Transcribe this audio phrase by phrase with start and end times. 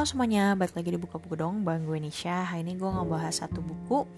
[0.00, 2.48] Halo semuanya, balik lagi di Buka Buku Dong Bang gue Nisha.
[2.48, 4.08] Hari ini gue ngebahas satu buku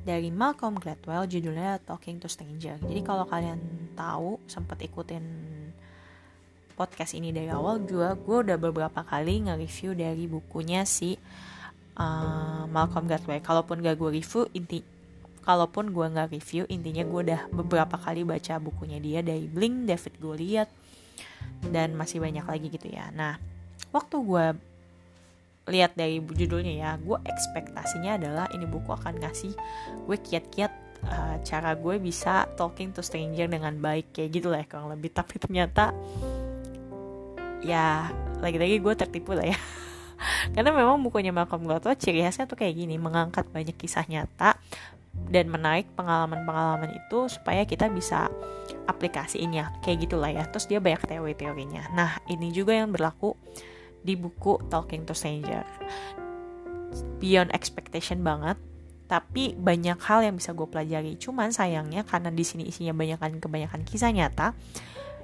[0.00, 2.80] Dari Malcolm Gladwell Judulnya Talking to Stranger.
[2.80, 3.60] Jadi kalau kalian
[3.92, 5.20] tahu sempat ikutin
[6.72, 11.20] podcast ini dari awal Gue, gue udah beberapa kali nge-review dari bukunya si
[12.00, 13.44] uh, Malcolm Gladwell.
[13.44, 14.80] Kalaupun gak gue review, inti
[15.44, 20.16] Kalaupun gue gak review, intinya gue udah beberapa kali baca bukunya dia Dari Blink, David
[20.16, 20.72] Goliath
[21.68, 23.12] Dan masih banyak lagi gitu ya.
[23.12, 23.36] Nah,
[23.92, 24.69] waktu gue
[25.70, 26.90] lihat dari judulnya ya.
[26.98, 29.54] Gue ekspektasinya adalah ini buku akan ngasih
[30.04, 30.72] gue kiat-kiat
[31.06, 35.14] uh, cara gue bisa talking to stranger dengan baik kayak gitu lah ya, kurang lebih.
[35.14, 35.94] Tapi ternyata
[37.64, 38.10] ya
[38.42, 39.58] lagi-lagi gue tertipu lah ya.
[40.54, 44.60] Karena memang bukunya Malcolm Gladwell ciri khasnya tuh kayak gini mengangkat banyak kisah nyata
[45.10, 48.30] dan menarik pengalaman-pengalaman itu supaya kita bisa
[48.86, 50.44] aplikasiinnya kayak gitulah ya.
[50.48, 51.94] Terus dia banyak teori-teorinya.
[51.94, 53.36] Nah ini juga yang berlaku
[54.00, 55.64] di buku Talking to Stranger.
[57.22, 58.56] Beyond expectation banget,
[59.06, 61.18] tapi banyak hal yang bisa gue pelajari.
[61.18, 64.56] Cuman sayangnya karena di sini isinya banyak kebanyakan kisah nyata,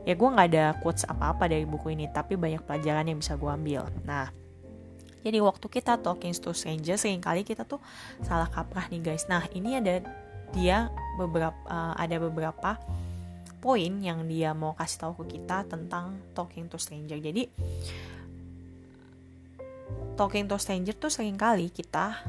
[0.07, 3.51] ya gue nggak ada quotes apa-apa dari buku ini, tapi banyak pelajaran yang bisa gue
[3.51, 3.89] ambil.
[4.07, 4.31] Nah,
[5.27, 7.83] jadi waktu kita talking to stranger, sering kali kita tuh
[8.23, 9.27] salah kaprah nih guys.
[9.27, 9.99] Nah, ini ada
[10.55, 10.87] dia
[11.19, 12.79] beberapa uh, ada beberapa
[13.59, 17.19] poin yang dia mau kasih tahu ke kita tentang talking to stranger.
[17.19, 17.51] Jadi
[20.17, 22.25] talking to stranger tuh sering kali kita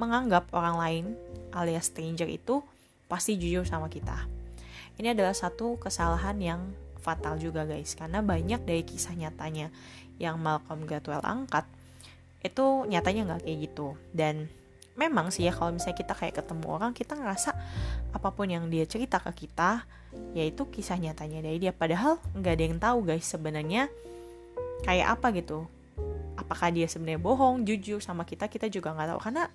[0.00, 1.04] menganggap orang lain
[1.52, 2.64] alias stranger itu
[3.10, 4.24] pasti jujur sama kita.
[4.96, 6.60] Ini adalah satu kesalahan yang
[7.00, 7.96] fatal juga guys.
[7.96, 9.68] Karena banyak dari kisah nyatanya
[10.20, 11.64] yang Malcolm Gladwell angkat
[12.40, 13.96] itu nyatanya nggak kayak gitu.
[14.14, 14.48] Dan
[14.96, 17.50] memang sih ya kalau misalnya kita kayak ketemu orang kita ngerasa
[18.12, 19.84] apa pun yang dia cerita ke kita
[20.36, 21.74] yaitu kisah nyatanya dari dia.
[21.74, 23.88] Padahal nggak ada yang tahu guys sebenarnya
[24.84, 25.68] kayak apa gitu
[26.50, 29.20] apakah dia sebenarnya bohong jujur sama kita kita juga nggak tahu.
[29.22, 29.46] Karena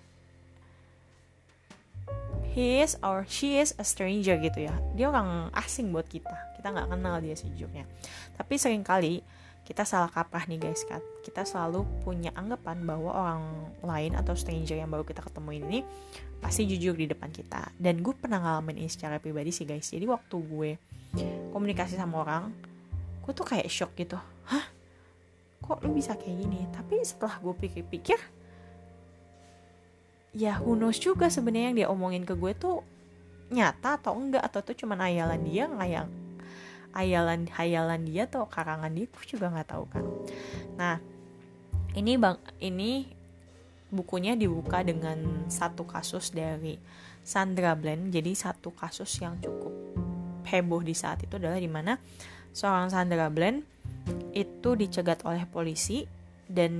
[2.55, 4.75] he is or she is a stranger gitu ya.
[4.95, 6.31] Dia orang asing buat kita.
[6.55, 7.83] Kita nggak kenal dia sejujurnya.
[8.39, 9.19] Tapi sering kali
[9.67, 13.41] kita salah kaprah nih guys kan kita selalu punya anggapan bahwa orang
[13.81, 15.79] lain atau stranger yang baru kita ketemu ini
[16.39, 17.75] pasti jujur di depan kita.
[17.75, 19.91] Dan gue pernah ngalamin ini secara pribadi sih guys.
[19.91, 20.71] Jadi waktu gue
[21.51, 22.55] komunikasi sama orang
[23.25, 24.15] gue tuh kayak shock gitu
[25.65, 26.69] kok lu bisa kayak gini?
[26.69, 28.19] Tapi setelah gue pikir-pikir
[30.35, 32.83] ya who knows juga sebenarnya yang dia omongin ke gue tuh
[33.49, 36.11] nyata atau enggak atau tuh cuman ayalan dia ngayang
[36.95, 40.05] ayalan hayalan dia atau karangan dia gue juga nggak tahu kan.
[40.79, 40.95] Nah
[41.95, 43.07] ini bang ini
[43.91, 46.79] bukunya dibuka dengan satu kasus dari
[47.23, 48.11] Sandra Bland.
[48.15, 49.71] Jadi satu kasus yang cukup
[50.47, 51.99] heboh di saat itu adalah di mana
[52.55, 53.74] seorang Sandra Bland
[54.35, 56.03] itu dicegat oleh polisi
[56.45, 56.73] dan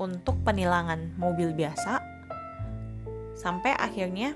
[0.00, 2.02] untuk penilangan mobil biasa
[3.38, 4.34] sampai akhirnya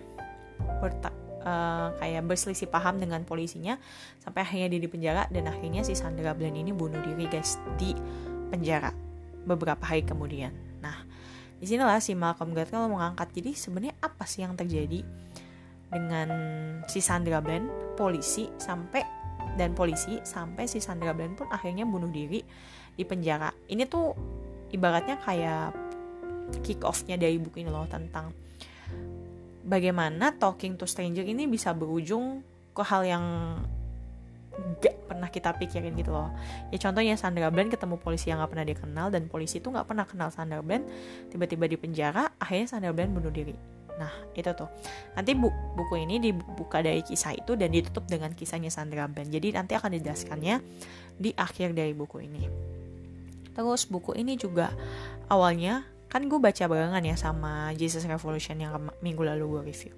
[0.78, 1.10] berta,
[1.42, 3.78] uh, kayak berselisih paham dengan polisinya
[4.22, 7.94] sampai akhirnya dia di penjara dan akhirnya si Sandra Bland ini bunuh diri guys di
[8.52, 8.94] penjara
[9.48, 10.52] beberapa hari kemudian.
[10.84, 11.02] Nah,
[11.58, 15.02] di sinilah si Malcolm Gladwell mengangkat jadi sebenarnya apa sih yang terjadi
[15.88, 16.28] dengan
[16.86, 19.17] si Sandra Bland polisi sampai
[19.58, 22.40] dan polisi sampai si Sandra Bland pun akhirnya bunuh diri
[22.94, 23.50] di penjara.
[23.66, 24.14] Ini tuh
[24.70, 25.74] ibaratnya kayak
[26.64, 28.32] kick off-nya dari buku ini loh tentang
[29.68, 32.40] bagaimana talking to stranger ini bisa berujung
[32.72, 33.24] ke hal yang
[34.82, 36.34] gak pernah kita pikirin gitu loh
[36.74, 39.86] ya contohnya Sandra Bland ketemu polisi yang gak pernah dia kenal dan polisi itu gak
[39.86, 40.88] pernah kenal Sandra Bland
[41.30, 44.70] tiba-tiba di penjara akhirnya Sandra Bland bunuh diri Nah, itu tuh.
[45.18, 49.34] Nanti bu buku ini dibuka dari kisah itu dan ditutup dengan kisahnya Sandra Bland.
[49.34, 50.62] Jadi nanti akan dijelaskannya
[51.18, 52.46] di akhir dari buku ini.
[53.58, 54.70] Terus buku ini juga
[55.26, 58.72] awalnya kan gue baca barengan ya sama Jesus Revolution yang
[59.02, 59.92] minggu lalu gue review.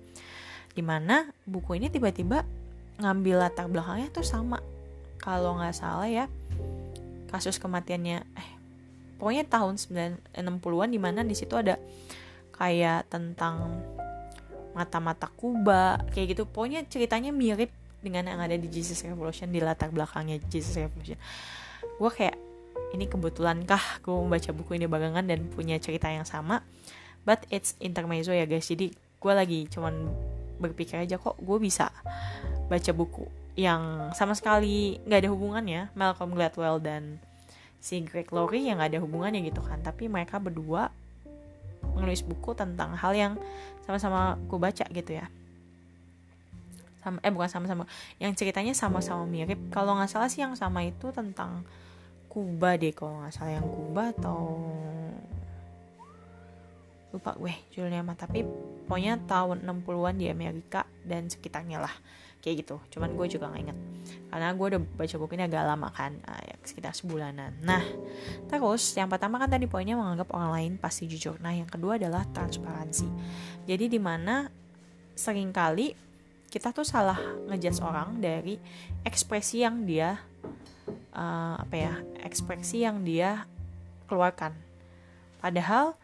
[0.72, 2.42] Di mana buku ini tiba-tiba
[2.98, 4.58] ngambil latar belakangnya tuh sama.
[5.20, 6.24] Kalau nggak salah ya,
[7.28, 8.50] kasus kematiannya eh
[9.20, 9.76] pokoknya tahun
[10.32, 11.76] 60-an di mana di situ ada
[12.60, 13.80] kayak tentang
[14.76, 16.42] mata-mata Kuba kayak gitu.
[16.44, 17.72] Pokoknya ceritanya mirip
[18.04, 21.16] dengan yang ada di Jesus Revolution di latar belakangnya Jesus Revolution.
[21.96, 22.36] Gue kayak
[22.92, 26.60] ini kebetulan kah gue membaca buku ini barengan dan punya cerita yang sama?
[27.24, 28.68] But it's intermezzo ya guys.
[28.68, 30.12] Jadi gue lagi cuman
[30.60, 31.88] berpikir aja kok gue bisa
[32.68, 33.24] baca buku
[33.56, 35.82] yang sama sekali nggak ada hubungannya?
[35.96, 37.20] Malcolm Gladwell dan
[37.80, 39.80] si Greg Laurie yang nggak ada hubungannya gitu kan.
[39.80, 40.92] Tapi mereka berdua
[41.82, 43.32] menulis buku tentang hal yang
[43.84, 45.26] sama-sama ku baca gitu ya.
[47.00, 47.84] Sama eh bukan sama-sama.
[48.20, 49.58] Yang ceritanya sama-sama mirip.
[49.72, 51.64] Kalau nggak salah sih yang sama itu tentang
[52.30, 54.38] Kuba deh kalau nggak salah yang Kuba atau
[57.10, 58.46] lupa gue judulnya mah tapi
[58.86, 61.94] pokoknya tahun 60-an di Amerika dan sekitarnya lah
[62.40, 62.76] kayak gitu.
[62.96, 63.78] Cuman gue juga nggak inget
[64.30, 67.50] karena gue udah baca buku ini agak lama kan uh, ya, sekitar sebulanan.
[67.66, 67.82] Nah
[68.46, 71.38] terus yang pertama kan tadi poinnya menganggap orang lain pasti jujur.
[71.42, 73.06] Nah yang kedua adalah transparansi.
[73.66, 74.46] Jadi di mana
[75.18, 75.92] sering kali
[76.50, 77.18] kita tuh salah
[77.50, 78.58] ngejudge orang dari
[79.06, 80.18] ekspresi yang dia
[81.14, 83.46] uh, apa ya ekspresi yang dia
[84.06, 84.54] keluarkan.
[85.42, 85.98] Padahal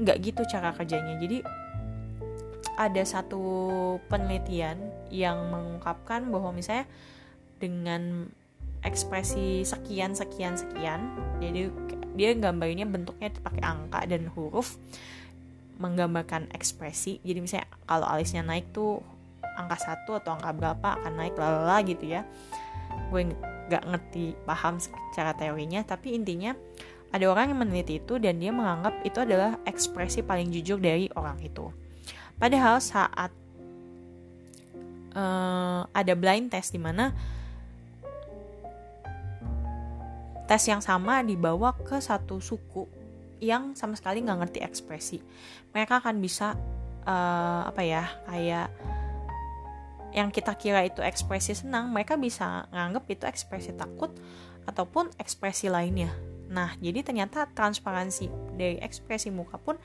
[0.00, 1.20] nggak gitu cara kerjanya.
[1.20, 1.44] Jadi
[2.80, 3.44] ada satu
[4.08, 6.86] penelitian yang mengungkapkan bahwa misalnya
[7.60, 8.32] dengan
[8.80, 11.00] ekspresi sekian sekian sekian
[11.42, 11.68] jadi
[12.16, 14.80] dia gambarnya bentuknya pakai angka dan huruf
[15.76, 19.04] menggambarkan ekspresi jadi misalnya kalau alisnya naik tuh
[19.44, 22.24] angka satu atau angka berapa akan naik lalala gitu ya
[23.12, 23.36] gue
[23.68, 26.56] nggak ngerti paham secara teorinya tapi intinya
[27.10, 31.42] ada orang yang meneliti itu dan dia menganggap itu adalah ekspresi paling jujur dari orang
[31.42, 31.66] itu.
[32.38, 33.34] Padahal saat
[35.14, 37.14] uh, ada blind test di mana
[40.50, 42.86] tes yang sama dibawa ke satu suku
[43.40, 45.18] yang sama sekali nggak ngerti ekspresi,
[45.72, 46.58] mereka akan bisa
[47.06, 48.68] uh, apa ya kayak
[50.10, 54.10] yang kita kira itu ekspresi senang, mereka bisa nganggap itu ekspresi takut
[54.66, 56.10] ataupun ekspresi lainnya.
[56.50, 58.26] Nah, jadi ternyata transparansi
[58.58, 59.78] dari ekspresi muka pun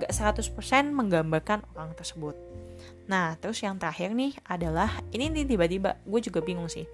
[0.00, 0.50] gak 100%
[0.90, 2.34] menggambarkan orang tersebut.
[3.04, 6.88] Nah, terus yang terakhir nih adalah, ini nih tiba-tiba, gue juga bingung sih.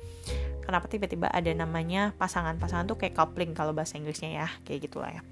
[0.60, 5.22] Kenapa tiba-tiba ada namanya pasangan-pasangan tuh kayak coupling kalau bahasa Inggrisnya ya, kayak gitulah ya.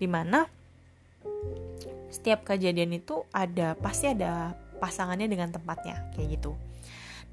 [0.00, 0.48] Di mana
[2.08, 6.52] setiap kejadian itu ada, pasti ada pasangannya dengan tempatnya, kayak gitu.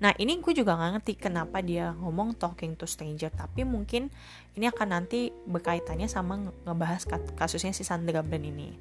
[0.01, 4.09] Nah ini gue juga gak ngerti kenapa dia ngomong talking to stranger Tapi mungkin
[4.57, 7.05] ini akan nanti berkaitannya sama ngebahas
[7.37, 8.73] kasusnya si Sandra Bland ini.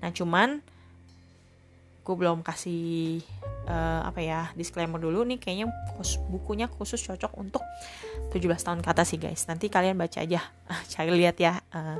[0.00, 0.64] Nah cuman
[2.02, 3.22] gue belum kasih
[3.70, 5.70] uh, apa ya disclaimer dulu nih kayaknya
[6.26, 7.62] bukunya khusus cocok untuk
[8.34, 9.46] 17 tahun ke atas sih guys.
[9.46, 10.42] Nanti kalian baca aja.
[10.92, 11.98] Cari lihat ya uh,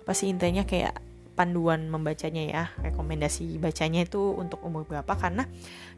[0.00, 1.05] apa sih intinya kayak
[1.36, 5.44] panduan membacanya ya rekomendasi bacanya itu untuk umur berapa karena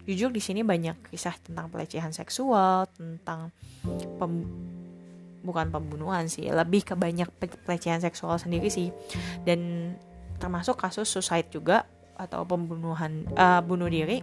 [0.05, 3.55] jujur di sini banyak kisah tentang pelecehan seksual tentang
[4.19, 4.43] pem,
[5.47, 7.31] bukan pembunuhan sih lebih ke banyak
[7.63, 8.91] pelecehan seksual sendiri sih
[9.47, 9.95] dan
[10.43, 11.87] termasuk kasus suicide juga
[12.19, 14.19] atau pembunuhan uh, bunuh diri.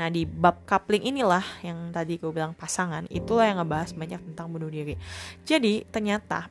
[0.00, 4.48] Nah di bab coupling inilah yang tadi gue bilang pasangan itulah yang ngebahas banyak tentang
[4.48, 4.96] bunuh diri.
[5.44, 6.48] Jadi ternyata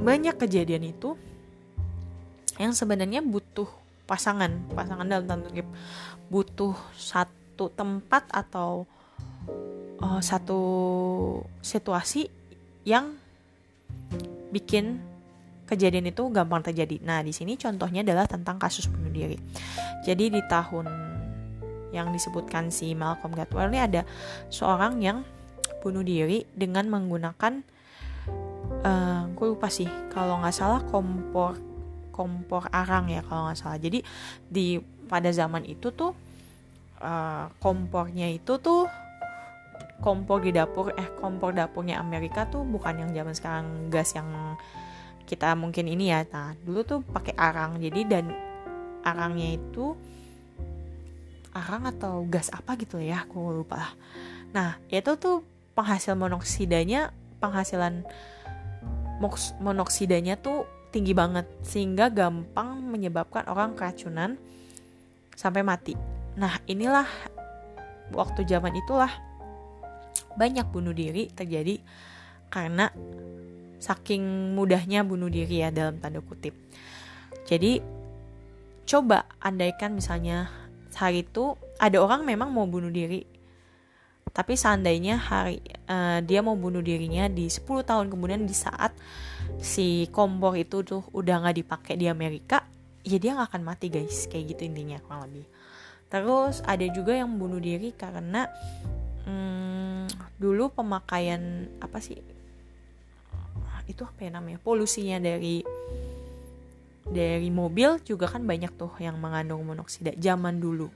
[0.00, 1.14] banyak kejadian itu
[2.62, 3.66] yang sebenarnya butuh
[4.06, 5.66] pasangan pasangan dalam tanda kutip
[6.30, 8.86] butuh satu tempat atau
[9.98, 10.60] uh, satu
[11.58, 12.30] situasi
[12.86, 13.18] yang
[14.54, 15.02] bikin
[15.66, 17.00] kejadian itu gampang terjadi.
[17.00, 19.40] Nah, di sini contohnya adalah tentang kasus bunuh diri.
[20.04, 20.84] Jadi di tahun
[21.96, 24.02] yang disebutkan si Malcolm Gladwell ini ada
[24.52, 25.24] seorang yang
[25.80, 27.64] bunuh diri dengan menggunakan
[28.84, 31.71] uh, gue lupa sih kalau nggak salah kompor
[32.22, 33.82] kompor arang ya kalau nggak salah.
[33.82, 33.98] Jadi
[34.46, 34.78] di
[35.10, 36.14] pada zaman itu tuh
[37.02, 38.86] uh, kompornya itu tuh
[39.98, 44.54] kompor di dapur eh kompor dapurnya Amerika tuh bukan yang zaman sekarang gas yang
[45.26, 46.22] kita mungkin ini ya.
[46.30, 47.82] Nah dulu tuh pakai arang.
[47.82, 48.30] Jadi dan
[49.02, 49.98] arangnya itu
[51.52, 53.92] arang atau gas apa gitu ya aku lupa lah.
[54.54, 55.42] Nah itu tuh
[55.74, 57.10] penghasil monoksidanya
[57.42, 58.06] penghasilan
[59.62, 64.36] monoksidanya tuh tinggi banget sehingga gampang menyebabkan orang keracunan
[65.32, 65.96] sampai mati.
[66.36, 67.08] Nah, inilah
[68.12, 69.10] waktu zaman itulah
[70.36, 71.80] banyak bunuh diri terjadi
[72.52, 72.92] karena
[73.80, 76.52] saking mudahnya bunuh diri ya dalam tanda kutip.
[77.48, 77.80] Jadi
[78.84, 80.52] coba andaikan misalnya
[80.92, 83.24] hari itu ada orang memang mau bunuh diri
[84.32, 85.60] tapi seandainya hari
[85.92, 88.96] uh, dia mau bunuh dirinya di 10 tahun kemudian di saat
[89.62, 92.66] si kompor itu tuh udah nggak dipakai di Amerika
[93.06, 94.26] ya dia nggak akan mati guys.
[94.26, 95.46] Kayak gitu intinya kurang lebih.
[96.10, 98.50] Terus ada juga yang bunuh diri karena
[99.24, 102.18] hmm, dulu pemakaian apa sih?
[103.86, 104.58] Itu apa ya namanya?
[104.62, 105.64] Polusinya dari
[107.02, 110.88] dari mobil juga kan banyak tuh yang mengandung monoksida zaman dulu.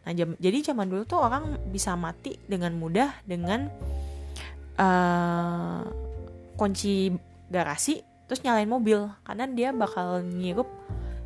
[0.00, 3.68] Nah, jam, jadi zaman dulu tuh orang bisa mati dengan mudah dengan
[4.80, 5.84] uh,
[6.56, 7.12] kunci
[7.50, 10.70] garasi terus nyalain mobil karena dia bakal ngirup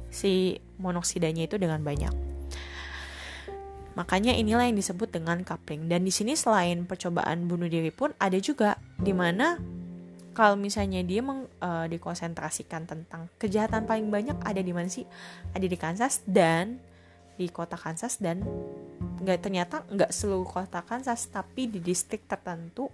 [0.09, 2.11] si monoksidanya itu dengan banyak.
[3.95, 5.87] Makanya inilah yang disebut dengan coupling.
[5.87, 9.55] Dan di sini selain percobaan bunuh diri pun ada juga di mana
[10.35, 15.07] kalau misalnya dia meng, uh, dikonsentrasikan tentang kejahatan paling banyak ada di mana sih
[15.55, 16.83] ada di Kansas dan
[17.39, 18.43] di kota Kansas dan
[19.23, 22.91] nggak ternyata nggak seluruh kota Kansas tapi di distrik tertentu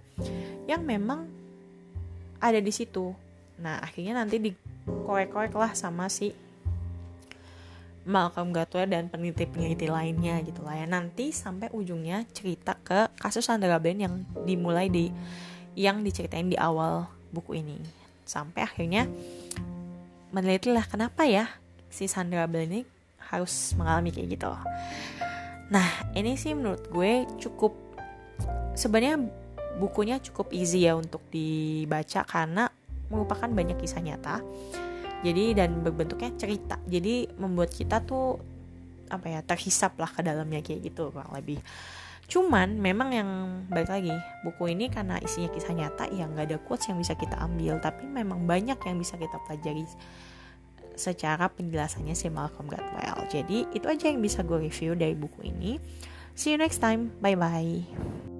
[0.69, 1.40] yang memang
[2.41, 3.13] ada di situ.
[3.61, 6.33] Nah akhirnya nanti dikorek-korek lah sama si
[8.01, 10.85] Malcolm Gladwell dan peneliti-peneliti lainnya gitu lah ya.
[10.89, 15.13] Nanti sampai ujungnya cerita ke kasus Sandra Bland yang dimulai di
[15.77, 17.77] yang diceritain di awal buku ini.
[18.25, 19.05] Sampai akhirnya
[20.33, 21.45] meneliti lah kenapa ya
[21.93, 22.81] si Sandra Bland ini
[23.31, 24.49] harus mengalami kayak gitu.
[25.69, 27.77] Nah ini sih menurut gue cukup
[28.73, 29.21] sebenarnya
[29.77, 32.67] bukunya cukup easy ya untuk dibaca karena
[33.11, 34.39] merupakan banyak kisah nyata.
[35.21, 36.81] Jadi dan berbentuknya cerita.
[36.89, 38.41] Jadi membuat kita tuh
[39.11, 41.59] apa ya terhisap lah ke dalamnya kayak gitu kurang lebih.
[42.31, 43.29] Cuman memang yang
[43.67, 44.15] balik lagi
[44.47, 47.77] buku ini karena isinya kisah nyata ya nggak ada quotes yang bisa kita ambil.
[47.83, 49.83] Tapi memang banyak yang bisa kita pelajari
[50.95, 53.27] secara penjelasannya si Malcolm Gladwell.
[53.27, 55.77] Jadi itu aja yang bisa gue review dari buku ini.
[56.33, 57.11] See you next time.
[57.19, 58.30] Bye bye